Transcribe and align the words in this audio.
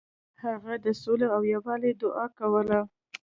هغه 0.43 0.73
د 0.85 0.87
سولې 1.01 1.27
او 1.35 1.41
یووالي 1.53 1.91
دعا 2.01 2.25
کوله. 2.39 2.79